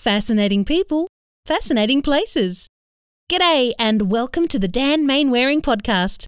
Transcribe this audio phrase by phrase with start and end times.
[0.00, 1.08] Fascinating people,
[1.44, 2.68] fascinating places.
[3.30, 6.24] G'day, and welcome to the Dan Mainwaring podcast.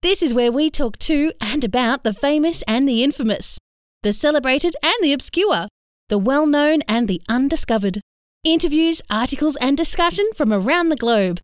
[0.00, 3.58] This is where we talk to and about the famous and the infamous,
[4.02, 5.68] the celebrated and the obscure,
[6.08, 8.00] the well known and the undiscovered.
[8.44, 11.40] Interviews, articles, and discussion from around the globe.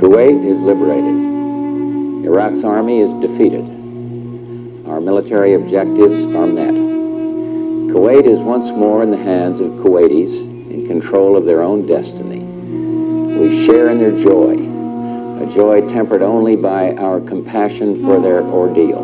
[0.00, 2.24] Kuwait is liberated.
[2.26, 3.64] Iraq's army is defeated.
[4.88, 6.89] Our military objectives are met.
[7.90, 12.38] Kuwait is once more in the hands of Kuwaitis in control of their own destiny.
[12.38, 14.52] We share in their joy,
[15.42, 19.02] a joy tempered only by our compassion for their ordeal.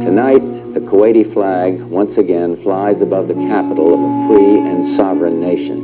[0.00, 0.38] Tonight,
[0.72, 5.82] the Kuwaiti flag once again flies above the capital of a free and sovereign nation.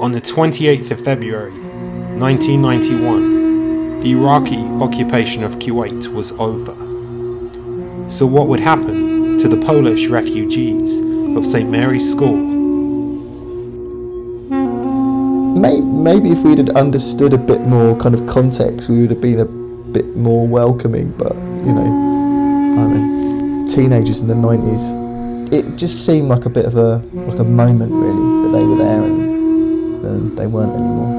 [0.00, 6.74] On the 28th of February, 1991, the Iraqi occupation of Kuwait was over.
[8.10, 9.07] So, what would happen
[9.38, 10.98] to the Polish refugees
[11.36, 11.70] of St.
[11.70, 12.36] Mary's School?
[15.56, 19.38] Maybe if we'd had understood a bit more kind of context, we would have been
[19.38, 19.44] a
[19.92, 21.12] bit more welcoming.
[21.12, 21.86] But you know,
[22.80, 27.38] I mean, teenagers in the nineties, it just seemed like a bit of a like
[27.38, 31.14] a moment really that they were there and then they weren't anymore.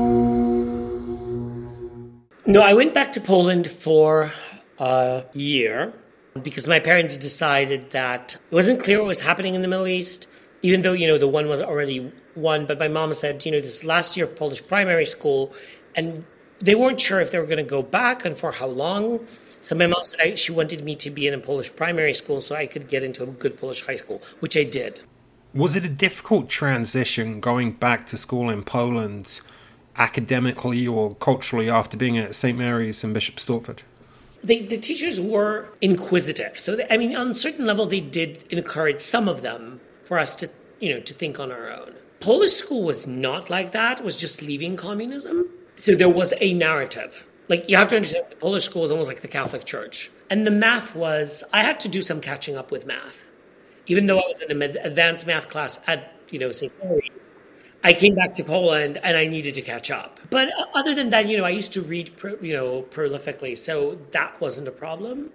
[2.47, 4.31] No, I went back to Poland for
[4.79, 5.93] a year
[6.39, 10.27] because my parents decided that it wasn't clear what was happening in the Middle East,
[10.61, 12.65] even though, you know, the one was already won.
[12.65, 15.53] But my mom said, you know, this last year of Polish primary school,
[15.95, 16.25] and
[16.61, 19.25] they weren't sure if they were going to go back and for how long.
[19.61, 22.41] So my mom said I, she wanted me to be in a Polish primary school
[22.41, 25.01] so I could get into a good Polish high school, which I did.
[25.53, 29.41] Was it a difficult transition going back to school in Poland
[29.97, 32.57] academically or culturally after being at St.
[32.57, 33.79] Mary's and Bishop Stortford?
[34.43, 36.57] They, the teachers were inquisitive.
[36.57, 40.17] So, they, I mean, on a certain level, they did encourage some of them for
[40.17, 41.93] us to, you know, to think on our own.
[42.19, 44.03] Polish school was not like that.
[44.03, 45.47] Was just leaving communism.
[45.75, 47.25] So there was a narrative.
[47.47, 50.45] Like you have to understand, the Polish school was almost like the Catholic Church, and
[50.45, 51.43] the math was.
[51.51, 53.29] I had to do some catching up with math,
[53.87, 56.71] even though I was in an advanced math class at you know St.
[57.83, 60.19] I came back to Poland and I needed to catch up.
[60.29, 64.39] But other than that, you know, I used to read, you know, prolifically, so that
[64.41, 65.31] wasn't a problem.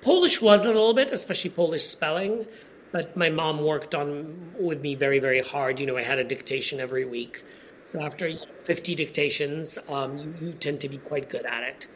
[0.00, 2.46] Polish was a little bit, especially Polish spelling,
[2.92, 5.80] but my mom worked on with me very, very hard.
[5.80, 7.42] You know, I had a dictation every week.
[7.84, 8.30] So after
[8.62, 11.86] 50 dictations, um, you, you tend to be quite good at it.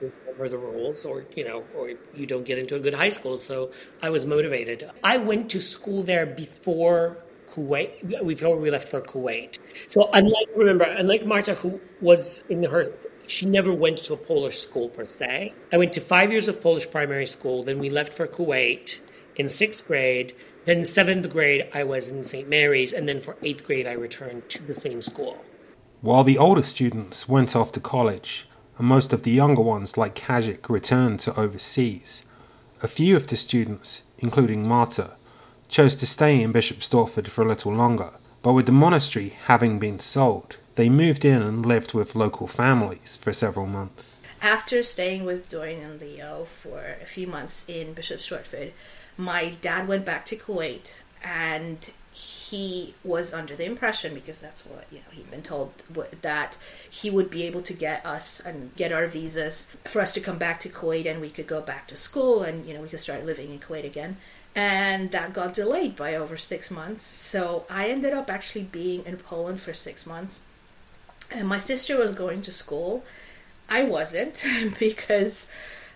[0.00, 3.36] Remember the rules, or you know, or you don't get into a good high school.
[3.38, 3.70] So
[4.02, 4.90] I was motivated.
[5.04, 7.18] I went to school there before
[7.52, 9.58] Kuwait before we left for Kuwait.
[9.88, 12.92] So unlike remember, unlike Marta, who was in her,
[13.26, 15.52] she never went to a Polish school per se.
[15.72, 17.62] I went to five years of Polish primary school.
[17.62, 19.00] Then we left for Kuwait
[19.36, 20.32] in sixth grade.
[20.64, 22.48] Then seventh grade, I was in St.
[22.48, 25.36] Mary's, and then for eighth grade, I returned to the same school.
[26.02, 28.48] While the older students went off to college,
[28.78, 32.24] and most of the younger ones, like Kazik, returned to overseas,
[32.82, 35.10] a few of the students, including Marta,
[35.72, 38.10] chose to stay in Bishop Stortford for a little longer,
[38.42, 43.16] but with the monastery having been sold, they moved in and lived with local families
[43.16, 44.22] for several months.
[44.42, 48.72] After staying with Dorian and Leo for a few months in Bishop Stortford,
[49.16, 50.94] my dad went back to Kuwait
[51.24, 51.78] and
[52.12, 55.72] he was under the impression because that's what you know he'd been told
[56.20, 56.58] that
[56.90, 60.36] he would be able to get us and get our visas for us to come
[60.36, 63.00] back to Kuwait and we could go back to school and you know we could
[63.00, 64.18] start living in Kuwait again
[64.54, 67.04] and that got delayed by over six months.
[67.04, 70.40] So I ended up actually being in Poland for six months.
[71.30, 73.04] And my sister was going to school.
[73.68, 74.44] I wasn't
[74.78, 75.50] because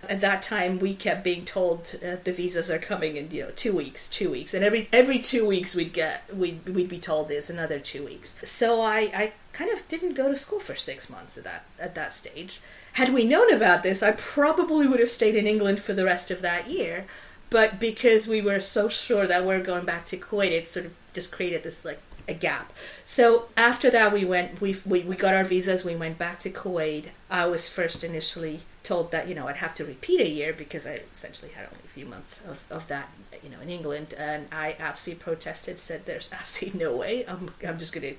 [0.08, 3.50] at that time we kept being told uh, the visas are coming in you know
[3.56, 7.28] two weeks two weeks and every every two weeks we'd get we'd, we'd be told
[7.28, 11.08] this another two weeks so I, I kind of didn't go to school for six
[11.10, 12.60] months at that at that stage
[12.92, 16.30] had we known about this i probably would have stayed in england for the rest
[16.30, 17.06] of that year
[17.50, 20.86] but because we were so sure that we are going back to Kuwait, it sort
[20.86, 22.72] of just created this like a gap.
[23.04, 24.60] So after that, we went.
[24.60, 25.84] We we we got our visas.
[25.84, 27.06] We went back to Kuwait.
[27.30, 30.86] I was first initially told that you know I'd have to repeat a year because
[30.86, 33.10] I essentially had only a few months of, of that
[33.42, 35.78] you know in England, and I absolutely protested.
[35.78, 37.24] Said there's absolutely no way.
[37.26, 38.16] I'm I'm just going to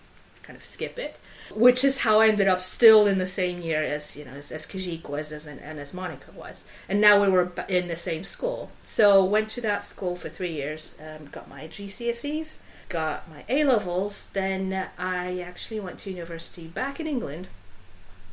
[0.47, 1.19] kind of skip it
[1.53, 4.51] which is how I ended up still in the same year as you know as,
[4.51, 8.23] as Kazik was as and as Monica was, and now we were in the same
[8.23, 8.71] school.
[8.83, 12.59] So went to that school for three years, um, got my GCSEs,
[12.89, 14.29] got my A levels.
[14.31, 17.47] Then I actually went to university back in England.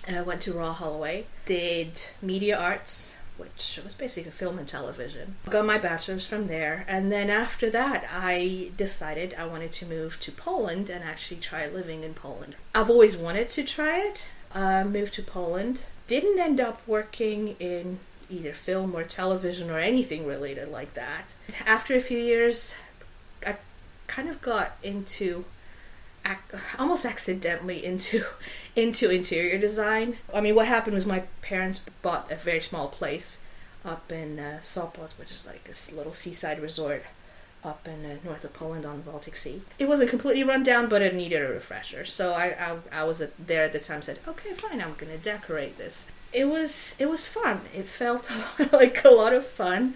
[0.09, 5.37] I went to Royal Holloway, did media arts, which was basically film and television.
[5.51, 10.21] Got my bachelor's from there, and then after that, I decided I wanted to move
[10.21, 12.57] to Poland and actually try living in Poland.
[12.75, 14.27] I've always wanted to try it.
[14.55, 15.83] Uh, to Poland.
[16.07, 17.99] Didn't end up working in
[18.31, 21.35] either film or television or anything related like that.
[21.67, 22.75] After a few years,
[23.47, 23.57] I
[24.07, 25.45] kind of got into
[26.79, 28.25] almost accidentally into
[28.77, 30.19] into interior design.
[30.33, 33.43] I mean, what happened was my parents bought a very small place
[33.85, 37.05] up in uh, Sopot, which is like this little seaside resort
[37.63, 39.63] up in uh, north of Poland on the Baltic Sea.
[39.79, 42.05] It wasn't completely run down, but it needed a refresher.
[42.05, 44.03] So I I, I was there at the time.
[44.03, 46.11] Said, okay, fine, I'm gonna decorate this.
[46.33, 47.63] It was it was fun.
[47.75, 48.29] It felt
[48.73, 49.95] like a lot of fun.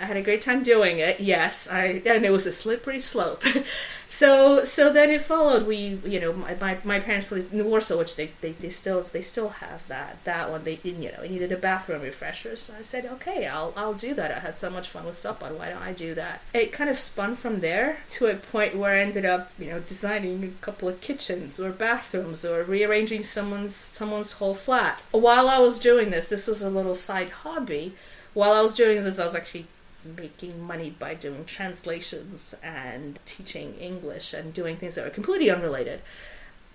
[0.00, 1.20] I had a great time doing it.
[1.20, 3.44] Yes, I and it was a slippery slope.
[4.08, 5.66] so so then it followed.
[5.66, 9.02] We you know my my, my parents placed in Warsaw, which they, they, they still
[9.02, 10.64] they still have that that one.
[10.64, 12.56] They you know needed a bathroom refresher.
[12.56, 14.32] So I said okay, I'll I'll do that.
[14.32, 15.56] I had so much fun with Sopot.
[15.56, 16.40] Why don't I do that?
[16.52, 19.80] It kind of spun from there to a point where I ended up you know
[19.80, 25.00] designing a couple of kitchens or bathrooms or rearranging someone's someone's whole flat.
[25.12, 27.94] While I was doing this, this was a little side hobby.
[28.34, 29.66] While I was doing this, I was actually
[30.04, 36.00] making money by doing translations and teaching English and doing things that were completely unrelated,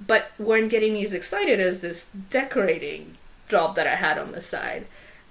[0.05, 3.17] but weren't getting me as excited as this decorating
[3.49, 4.87] job that I had on the side.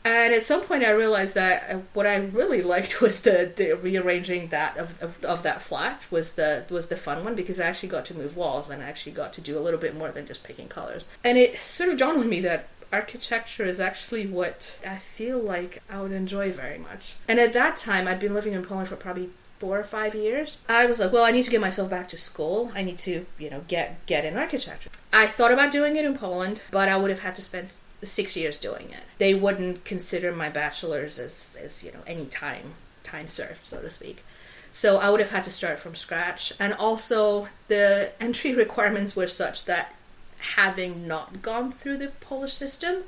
[0.06, 3.72] And at some point, I realized that uh, what I really liked was the, the
[3.72, 7.66] rearranging that of, of, of that flat was the was the fun one because I
[7.66, 10.12] actually got to move walls and I actually got to do a little bit more
[10.12, 11.08] than just picking colors.
[11.25, 15.82] And it sort of dawned on me that architecture is actually what I feel like
[15.90, 17.14] I would enjoy very much.
[17.28, 19.28] And at that time, I'd been living in Poland for probably
[19.58, 20.56] four or five years.
[20.69, 22.72] I was like, well, I need to get myself back to school.
[22.75, 24.90] I need to, you know, get get in architecture.
[25.12, 27.72] I thought about doing it in Poland, but I would have had to spend
[28.02, 29.04] six years doing it.
[29.19, 33.90] They wouldn't consider my bachelor's as, as you know, any time time served, so to
[33.90, 34.25] speak.
[34.70, 36.52] So I would have had to start from scratch.
[36.58, 39.94] And also, the entry requirements were such that
[40.38, 43.04] having not gone through the Polish system,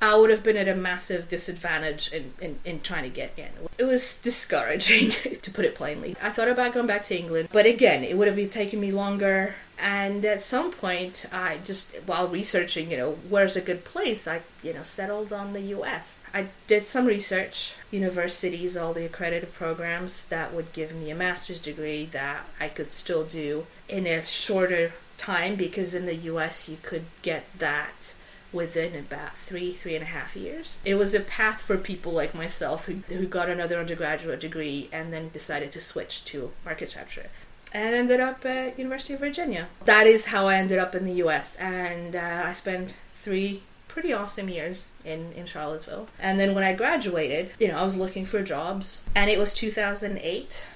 [0.00, 3.48] I would have been at a massive disadvantage in, in, in trying to get in.
[3.78, 5.10] It was discouraging,
[5.42, 6.14] to put it plainly.
[6.22, 8.92] I thought about going back to England, but again, it would have been taking me
[8.92, 9.56] longer.
[9.80, 14.42] And at some point, I just, while researching, you know, where's a good place, I,
[14.62, 16.22] you know, settled on the US.
[16.34, 21.60] I did some research, universities, all the accredited programs that would give me a master's
[21.60, 26.78] degree that I could still do in a shorter time because in the US you
[26.82, 28.14] could get that
[28.52, 30.78] within about three, three and a half years.
[30.84, 35.12] It was a path for people like myself who, who got another undergraduate degree and
[35.12, 37.26] then decided to switch to architecture
[37.74, 39.68] and ended up at University of Virginia.
[39.84, 44.12] That is how I ended up in the US and uh, I spent three pretty
[44.12, 46.08] awesome years in, in Charlottesville.
[46.18, 49.52] And then when I graduated, you know, I was looking for jobs and it was
[49.52, 50.68] 2008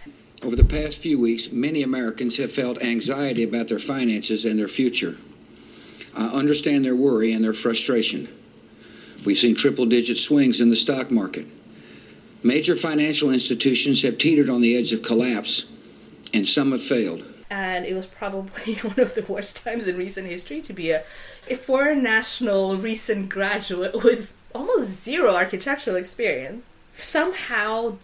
[0.42, 4.68] over the past few weeks, many Americans have felt anxiety about their finances and their
[4.68, 5.16] future.
[6.14, 8.28] I understand their worry and their frustration.
[9.24, 11.46] We've seen triple digit swings in the stock market.
[12.42, 15.66] Major financial institutions have teetered on the edge of collapse,
[16.34, 17.24] and some have failed.
[17.48, 21.04] And it was probably one of the worst times in recent history to be a,
[21.48, 26.68] a foreign national recent graduate with almost zero architectural experience.
[26.94, 27.96] Somehow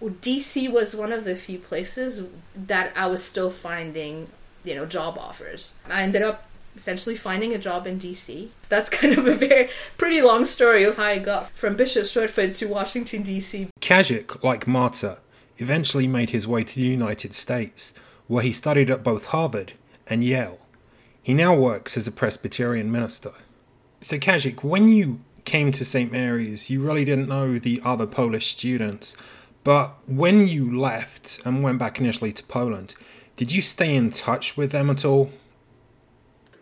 [0.00, 4.28] DC was one of the few places that I was still finding,
[4.64, 5.74] you know, job offers.
[5.88, 8.48] I ended up essentially finding a job in DC.
[8.68, 12.56] That's kind of a very pretty long story of how I got from Bishop Stortford
[12.58, 13.68] to Washington DC.
[13.80, 15.18] Kazik, like Marta,
[15.58, 17.92] eventually made his way to the United States,
[18.28, 19.72] where he studied at both Harvard
[20.06, 20.60] and Yale.
[21.20, 23.32] He now works as a Presbyterian minister.
[24.00, 26.12] So Kazik, when you came to St.
[26.12, 29.16] Mary's, you really didn't know the other Polish students
[29.68, 32.94] but when you left and went back initially to Poland,
[33.36, 35.30] did you stay in touch with them at all?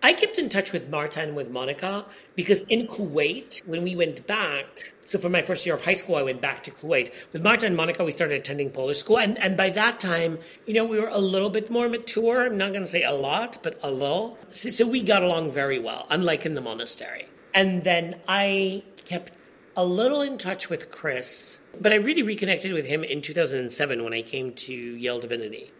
[0.03, 4.27] I kept in touch with Marta and with Monica because in Kuwait, when we went
[4.27, 7.13] back, so for my first year of high school, I went back to Kuwait.
[7.33, 9.21] With Marta and Monica, we started attending Polish school.
[9.21, 12.45] And, and by that time, you know, we were a little bit more mature.
[12.45, 14.37] I'm not going to say a lot, but a little.
[14.51, 17.29] So, so we got along very well, unlike in the monastery.
[17.55, 19.47] And then I kept
[19.77, 24.13] a little in touch with Chris but I really reconnected with him in 2007 when
[24.13, 25.71] I came to Yale Divinity.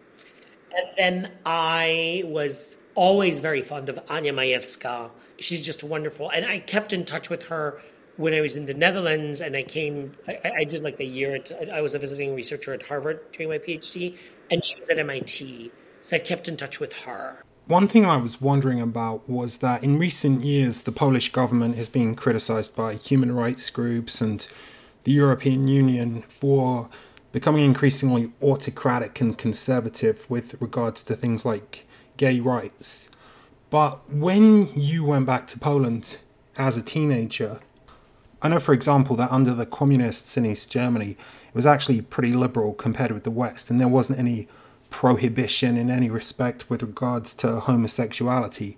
[0.75, 5.09] And then I was always very fond of Anya Majewska.
[5.39, 6.29] She's just wonderful.
[6.29, 7.81] And I kept in touch with her
[8.17, 11.35] when I was in the Netherlands and I came, I, I did like a year,
[11.35, 14.17] at, I was a visiting researcher at Harvard doing my PhD,
[14.51, 15.71] and she was at MIT.
[16.01, 17.43] So I kept in touch with her.
[17.67, 21.89] One thing I was wondering about was that in recent years, the Polish government has
[21.89, 24.47] been criticized by human rights groups and
[25.03, 26.89] the European Union for
[27.33, 33.09] becoming increasingly autocratic and conservative with regards to things like gay rights.
[33.69, 36.19] But when you went back to Poland
[36.57, 37.59] as a teenager,
[38.41, 41.17] I know, for example, that under the communists in East Germany,
[41.49, 44.47] it was actually pretty liberal compared with the West, and there wasn't any
[44.89, 48.77] prohibition in any respect with regards to homosexuality.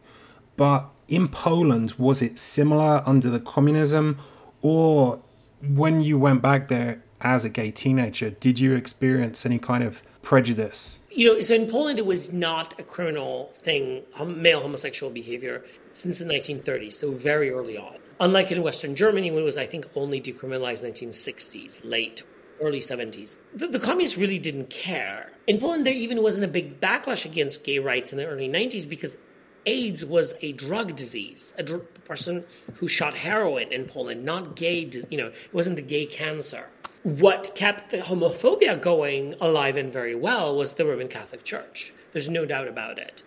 [0.57, 4.19] But in Poland, was it similar under the communism,
[4.61, 5.21] or
[5.61, 10.03] when you went back there as a gay teenager, did you experience any kind of
[10.21, 10.99] prejudice?
[11.11, 16.19] You know, so in Poland, it was not a criminal thing, male homosexual behavior, since
[16.19, 17.95] the 1930s, so very early on.
[18.19, 22.23] Unlike in Western Germany, when it was, I think, only decriminalized 1960s, late
[22.61, 23.35] early 70s.
[23.53, 25.31] The, the, communists really didn't care.
[25.47, 28.87] In Poland, there even wasn't a big backlash against gay rights in the early 90s
[28.87, 29.17] because
[29.65, 31.53] AIDS was a drug disease.
[31.57, 32.43] A dr- person
[32.75, 36.69] who shot heroin in Poland, not gay, you know, it wasn't the gay cancer.
[37.03, 41.93] What kept the homophobia going alive and very well was the Roman Catholic Church.
[42.11, 43.23] There's no doubt about it.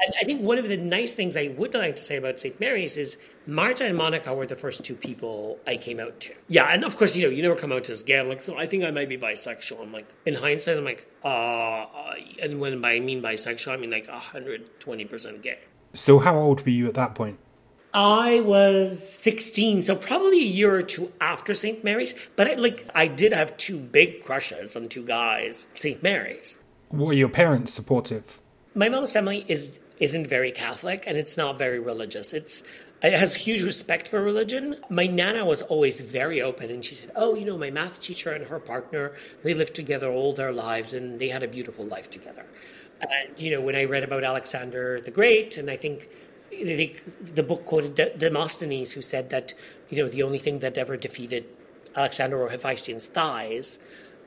[0.00, 2.58] And I think one of the nice things I would like to say about St.
[2.58, 6.34] Mary's is Marta and Monica were the first two people I came out to.
[6.48, 8.18] Yeah, and of course, you know, you never come out to as gay.
[8.18, 9.80] I'm like, so I think I might be bisexual.
[9.80, 13.90] I'm like, in hindsight, I'm like, uh, uh and when I mean bisexual, I mean
[13.90, 15.58] like 120% gay.
[15.94, 17.38] So how old were you at that point?
[17.94, 21.84] I was 16, so probably a year or two after St.
[21.84, 22.14] Mary's.
[22.36, 25.66] But I, like, I did have two big crushes on two guys.
[25.74, 26.02] St.
[26.02, 26.58] Mary's.
[26.90, 28.40] Were your parents supportive?
[28.74, 32.32] My mom's family is isn't very Catholic, and it's not very religious.
[32.32, 32.62] It's
[33.02, 34.76] it has huge respect for religion.
[34.88, 38.30] My nana was always very open, and she said, "Oh, you know, my math teacher
[38.32, 42.10] and her partner, they lived together all their lives, and they had a beautiful life
[42.10, 42.44] together."
[43.00, 46.08] And you know, when I read about Alexander the Great, and I think
[46.50, 46.94] the,
[47.34, 49.52] the book quoted Demosthenes, who said that
[49.90, 51.44] you know the only thing that ever defeated
[51.96, 53.78] Alexander or Hephaestion's thighs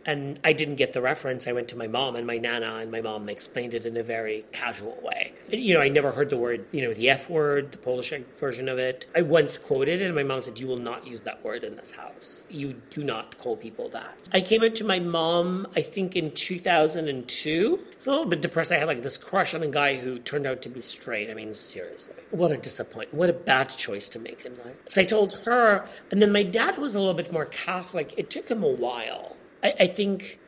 [0.06, 1.48] and I didn't get the reference.
[1.48, 4.04] I went to my mom and my nana, and my mom explained it in a
[4.04, 5.34] very casual way.
[5.50, 8.70] You know, I never heard the word, you know, the F word, the Polish version
[8.70, 9.08] of it.
[9.16, 11.76] I once quoted it, and my mom said, You will not use that word in
[11.76, 12.44] this house.
[12.50, 14.16] You do not call people that.
[14.34, 17.80] I came out to my mom, I think, in 2002.
[17.92, 18.72] It's a little bit depressed.
[18.72, 21.30] I had like this crush on a guy who turned out to be straight.
[21.30, 22.16] I mean, seriously.
[22.32, 23.14] What a disappointment.
[23.14, 24.76] What a bad choice to make in life.
[24.88, 28.14] So I told her, and then my dad was a little bit more Catholic.
[28.18, 29.36] It took him a while
[29.66, 30.40] I, I think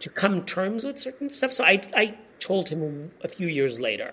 [0.00, 1.52] to come terms with certain stuff.
[1.52, 4.12] So I, I told him a few years later,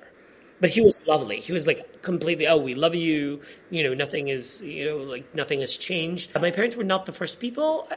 [0.62, 1.40] but he was lovely.
[1.42, 3.42] He was like completely, oh, we love you.
[3.70, 6.32] You know, nothing is, you know, like nothing has changed.
[6.40, 7.88] My parents were not the first people.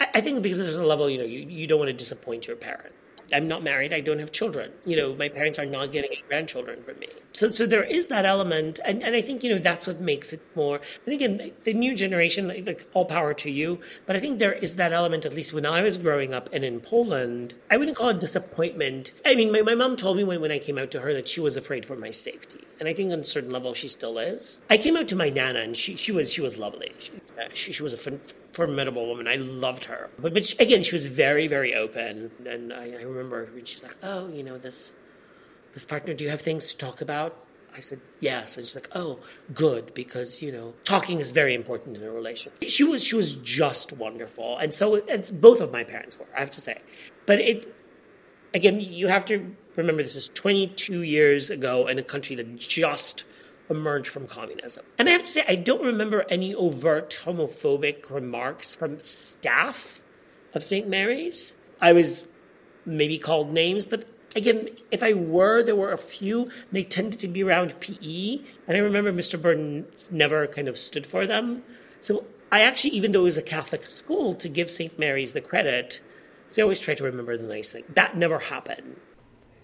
[0.00, 2.46] I, I think because there's a level, you know, you, you don't want to disappoint
[2.46, 2.94] your parent.
[3.32, 3.92] I'm not married.
[3.92, 4.72] I don't have children.
[4.84, 7.08] You know, my parents are not getting grandchildren from me.
[7.34, 10.32] So, so there is that element, and, and I think you know that's what makes
[10.32, 10.80] it more.
[11.04, 14.52] And again, the new generation, like, like all power to you, but I think there
[14.52, 15.24] is that element.
[15.24, 19.12] At least when I was growing up and in Poland, I wouldn't call it disappointment.
[19.26, 21.26] I mean, my, my mom told me when, when I came out to her that
[21.26, 24.18] she was afraid for my safety, and I think on a certain level she still
[24.18, 24.60] is.
[24.70, 26.92] I came out to my nana, and she she was she was lovely.
[27.00, 27.12] She,
[27.54, 28.18] she, she was a
[28.52, 29.26] formidable woman.
[29.26, 30.10] I loved her.
[30.18, 32.30] But, but she, again, she was very, very open.
[32.46, 34.92] And I, I remember when she's like, oh, you know, this,
[35.74, 37.36] this partner, do you have things to talk about?
[37.76, 38.56] I said, yes.
[38.56, 39.18] And she's like, oh,
[39.52, 42.62] good, because, you know, talking is very important in a relationship.
[42.68, 44.56] She was, she was just wonderful.
[44.58, 46.80] And so, and both of my parents were, I have to say.
[47.26, 47.74] But it,
[48.54, 53.24] again, you have to remember this is 22 years ago in a country that just
[53.68, 54.84] emerged from communism.
[54.98, 60.00] And I have to say, I don't remember any overt homophobic remarks from staff
[60.54, 60.88] of St.
[60.88, 61.54] Mary's.
[61.80, 62.28] I was
[62.86, 66.50] maybe called names, but again, if I were, there were a few.
[66.72, 69.40] They tended to be around PE, and I remember Mr.
[69.40, 71.62] Burton never kind of stood for them.
[72.00, 74.98] So I actually, even though it was a Catholic school, to give St.
[74.98, 76.00] Mary's the credit,
[76.50, 77.84] so I always try to remember the nice thing.
[77.94, 78.96] That never happened.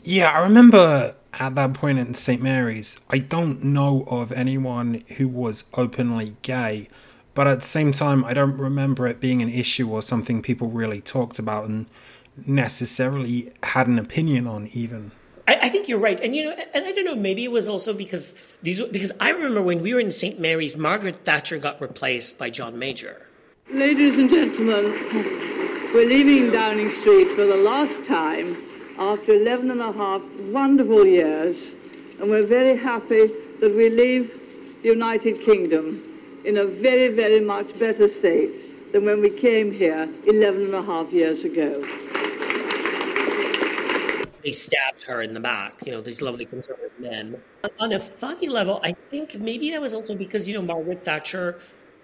[0.02, 2.42] Yeah, I remember at that point in St.
[2.42, 6.88] Mary's, I don't know of anyone who was openly gay,
[7.34, 10.68] but at the same time, I don't remember it being an issue or something people
[10.68, 11.86] really talked about and
[12.46, 15.12] necessarily had an opinion on, even.
[15.46, 17.68] I, I think you're right, and you know, and I don't know, maybe it was
[17.68, 20.38] also because these because I remember when we were in St.
[20.38, 23.26] Mary's, Margaret Thatcher got replaced by John Major.
[23.70, 24.84] Ladies and gentlemen,
[25.92, 28.56] we're leaving Downing Street for the last time
[28.98, 30.22] after 11 and a half
[30.52, 31.56] wonderful years,
[32.20, 33.28] and we're very happy
[33.60, 34.32] that we leave
[34.82, 36.02] the United Kingdom
[36.44, 40.82] in a very, very much better state than when we came here 11 and a
[40.82, 41.84] half years ago.
[44.42, 47.40] They stabbed her in the back, you know, these lovely conservative men.
[47.78, 51.58] On a funny level, I think maybe that was also because, you know, Margaret Thatcher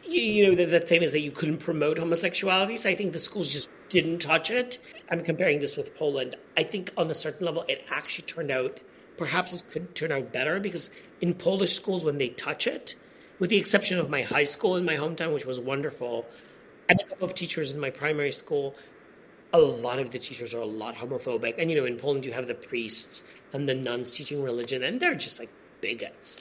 [0.09, 2.77] you know, the, the thing is that you couldn't promote homosexuality.
[2.77, 4.79] So I think the schools just didn't touch it.
[5.11, 6.37] I'm comparing this with Poland.
[6.57, 8.81] I think on a certain level, it actually turned out,
[9.17, 10.91] perhaps it could turn out better because
[11.21, 12.95] in Polish schools, when they touch it,
[13.39, 16.27] with the exception of my high school in my hometown, which was wonderful,
[16.89, 18.75] and a couple of teachers in my primary school,
[19.53, 21.55] a lot of the teachers are a lot homophobic.
[21.59, 23.23] And, you know, in Poland, you have the priests
[23.53, 25.51] and the nuns teaching religion, and they're just like
[25.81, 26.41] bigots.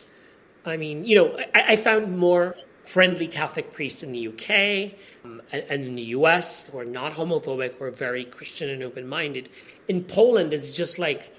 [0.65, 4.93] I mean, you know, I, I found more friendly Catholic priests in the UK
[5.23, 8.83] um, and, and, in the US who are not homophobic, who are very Christian and
[8.83, 9.49] open minded.
[9.87, 11.31] In Poland, it's just like,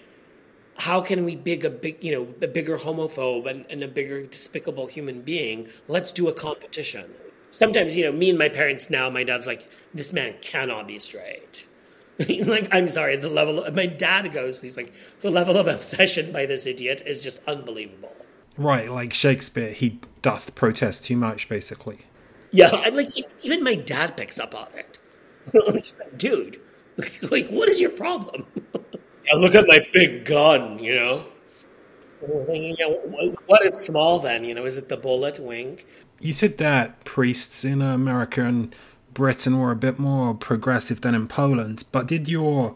[0.79, 4.27] how can we big a big you know a bigger homophobe and, and a bigger
[4.27, 5.69] despicable human being?
[5.89, 7.11] Let's do a competition.
[7.57, 9.09] Sometimes you know me and my parents now.
[9.09, 11.67] My dad's like, this man cannot be straight.
[12.19, 13.17] He's like, I'm sorry.
[13.17, 14.61] The level of, my dad goes.
[14.61, 18.15] He's like, the level of obsession by this idiot is just unbelievable.
[18.59, 22.01] Right, like Shakespeare, he doth protest too much, basically.
[22.51, 23.09] Yeah, and like
[23.43, 24.99] even my dad picks up on it.
[25.83, 26.61] He's like, dude,
[27.31, 28.45] like, what is your problem?
[29.25, 31.25] yeah, look at my big gun, you know.
[32.21, 34.45] What is small then?
[34.45, 35.87] You know, is it the bullet wink?
[36.21, 38.75] You said that priests in America and
[39.13, 42.75] Britain were a bit more progressive than in Poland, but did your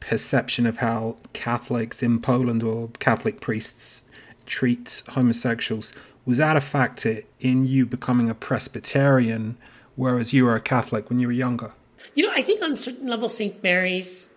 [0.00, 4.04] perception of how Catholics in Poland or Catholic priests
[4.46, 5.92] treat homosexuals
[6.26, 9.56] was that a factor in you becoming a Presbyterian,
[9.96, 11.72] whereas you were a Catholic when you were younger?
[12.14, 13.62] You know, I think on certain level, St.
[13.62, 14.30] Mary's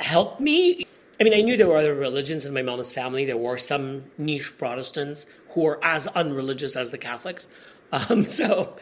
[0.00, 0.86] helped me.
[1.20, 3.24] I mean, I knew there were other religions in my mama's family.
[3.24, 7.48] There were some niche Protestants who were as unreligious as the Catholics.
[7.92, 8.74] Um, so,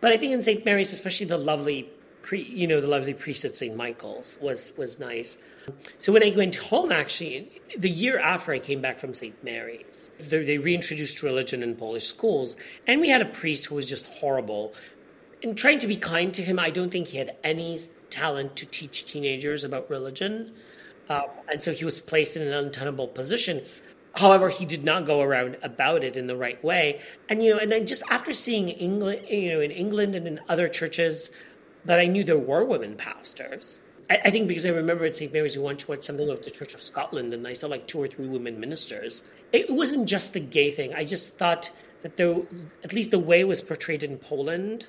[0.00, 0.64] but I think in St.
[0.64, 1.88] Mary's, especially the lovely
[2.22, 3.76] pre, you know, the lovely priest at St.
[3.76, 5.36] Michael's was was nice.
[5.98, 9.42] So when I went home, actually, the year after I came back from St.
[9.42, 12.56] Mary's, they reintroduced religion in Polish schools,
[12.86, 14.74] and we had a priest who was just horrible.
[15.42, 17.78] And trying to be kind to him, I don't think he had any
[18.10, 20.52] talent to teach teenagers about religion,
[21.08, 23.62] um, and so he was placed in an untenable position.
[24.16, 27.00] However, he did not go around about it in the right way.
[27.28, 30.40] And you know, and then just after seeing England, you know, in England and in
[30.48, 31.30] other churches,
[31.84, 35.32] that I knew there were women pastors I, I, think because I remember at St.
[35.32, 38.02] Mary's, we once watched something of the Church of Scotland, and I saw like two
[38.02, 39.22] or three women ministers.
[39.52, 40.94] It wasn't just the gay thing.
[40.94, 41.70] I just thought
[42.02, 42.36] that there,
[42.82, 44.86] at least the way it was portrayed in Poland,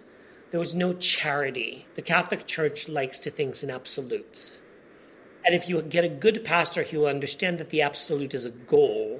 [0.52, 1.86] there was no charity.
[1.96, 4.62] The Catholic Church likes to think in absolutes.
[5.46, 8.52] And if you get a good pastor, he will understand that the absolute is a
[8.52, 9.15] goal,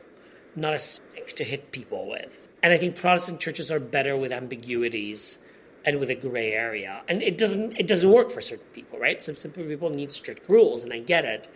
[0.56, 2.48] not a stick to hit people with.
[2.64, 5.38] And I think Protestant churches are better with ambiguities
[5.86, 7.02] and with a gray area.
[7.08, 9.22] And it doesn't it doesn't work for certain people, right?
[9.22, 11.48] Some, some people need strict rules, and I get it.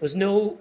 [0.00, 0.58] There's no